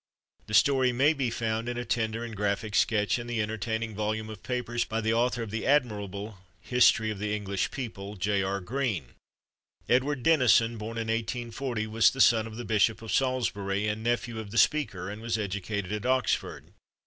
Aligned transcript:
The 0.47 0.55
story 0.55 0.91
may 0.91 1.13
be 1.13 1.29
found 1.29 1.69
in 1.69 1.77
a 1.77 1.85
tender 1.85 2.23
and 2.23 2.35
graphic 2.35 2.73
sketch 2.73 3.19
in 3.19 3.27
the 3.27 3.39
entertaining 3.39 3.93
volume 3.93 4.31
of 4.31 4.41
papers 4.41 4.83
by 4.83 4.99
the 4.99 5.13
author 5.13 5.43
of 5.43 5.51
the 5.51 5.63
admirable 5.67 6.39
History 6.59 7.11
of 7.11 7.19
the 7.19 7.35
English 7.35 7.69
People, 7.69 8.15
J. 8.15 8.41
R. 8.41 8.61
Green. 8.61 9.13
Edward 9.87 10.23
Denison, 10.23 10.79
born 10.79 10.97
in 10.97 11.07
1840, 11.07 11.85
was 11.85 12.09
the 12.09 12.19
son 12.19 12.47
of 12.47 12.55
the 12.57 12.65
Bishop 12.65 13.03
of 13.03 13.13
Salisbury, 13.13 13.87
and 13.87 14.01
nephew 14.01 14.39
of 14.39 14.49
the 14.49 14.57
Speaker, 14.57 15.07
and 15.07 15.21
was 15.21 15.37
educated 15.37 15.91
at 15.91 16.07
Oxford. 16.07 16.73